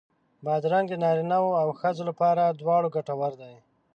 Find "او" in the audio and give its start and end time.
1.61-1.67